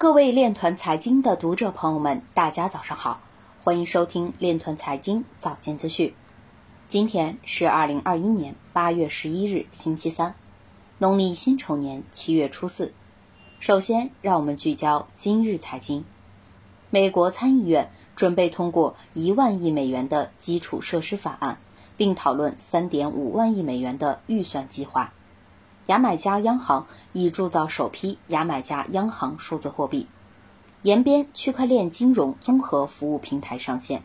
[0.00, 3.20] 各位链团财经的读者朋友们，大家早上好，
[3.62, 6.14] 欢迎收听链团财经早间资讯。
[6.88, 10.34] 今天是二零二一年八月十一日，星期三，
[10.96, 12.94] 农历辛丑年七月初四。
[13.58, 16.06] 首先，让我们聚焦今日财经。
[16.88, 21.58] 美国参议院准备通过一万亿美元的基础设施法案，
[21.98, 25.12] 并讨论三点五万亿美元的预算计划。
[25.86, 30.06] 牙买加央行已铸造首批牙买加央行数字货币，
[30.82, 34.02] 延边区块链金融综合服务平台上线。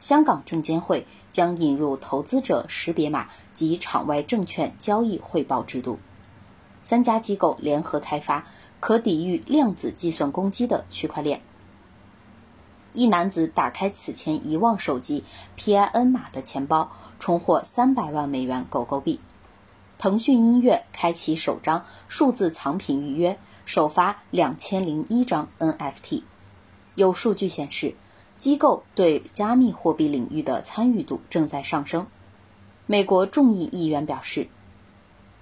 [0.00, 5.98] 香港证监会将引入投资者识别码及场外证券交易汇报制度。
[6.82, 8.46] 三家机构联合开发
[8.80, 11.42] 可抵御量子计算攻击的区块链。
[12.94, 15.22] 一男子打开此前遗忘手机
[15.56, 19.20] PIN 码的钱包，重获三百万美元狗狗币。
[19.98, 26.22] 腾讯音乐开启首张数字藏品预约，首发两千零一张 NFT。
[26.94, 27.94] 有数据显示，
[28.38, 32.06] 机构对加密货币领域的参与度正在上升。
[32.86, 34.46] 美国众议议员表示，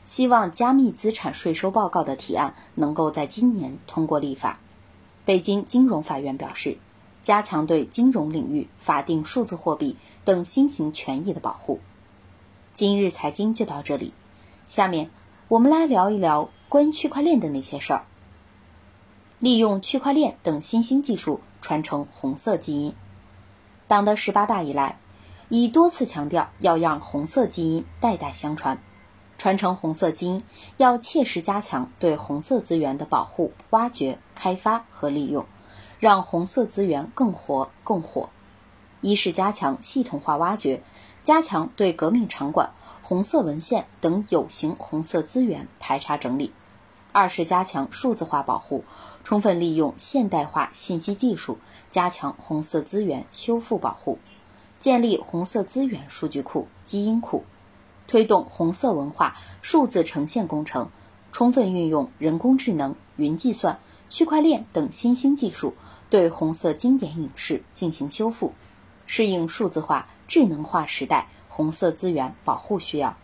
[0.06, 4.58] 希望加密资产税收报告的提案能够在今年通过立法。
[5.26, 6.78] 北京金融法院表示，
[7.22, 11.78] 加强对金融领域法定数字货币等新型权益的保护。
[12.72, 14.14] 今日财经就到这里。
[14.66, 15.10] 下面
[15.48, 18.04] 我们来聊一聊关于区块链的那些事儿。
[19.38, 22.94] 利用区块链等新兴技术传承红色基因。
[23.86, 24.98] 党的十八大以来，
[25.48, 28.78] 已多次强调要让红色基因代代相传。
[29.38, 30.42] 传承红色基因，
[30.78, 35.46] 要切实加强对红色资源的保护、挖掘、开发和利用，
[36.00, 38.30] 让红色资源更活更火。
[39.02, 40.82] 一是加强系统化挖掘，
[41.22, 42.70] 加强对革命场馆。
[43.08, 46.50] 红色文献等有形红色资源排查整理；
[47.12, 48.82] 二是加强数字化保护，
[49.22, 51.58] 充分利用现代化信息技术，
[51.92, 54.18] 加强红色资源修复保护，
[54.80, 57.44] 建立红色资源数据库、基因库，
[58.08, 60.90] 推动红色文化数字呈现工程，
[61.30, 63.78] 充分运用人工智能、云计算、
[64.10, 65.74] 区块链等新兴技术，
[66.10, 68.52] 对红色经典影视进行修复，
[69.06, 71.28] 适应数字化、智能化时代。
[71.48, 73.16] 红色资源保护需要，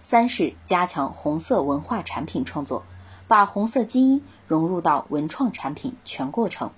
[0.00, 2.84] 三是加强红色文化产品创作，
[3.28, 6.70] 把红色基因融入到文创产品全过程。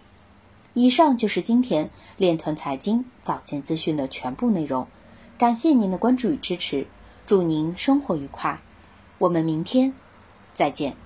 [0.75, 4.89] 以上就是今天链团财经早间资讯的全部内容，
[5.39, 6.89] 感谢您的关注与支持，
[7.27, 8.61] 祝您生活愉快，
[9.19, 9.95] 我们明天
[10.53, 10.97] 再见。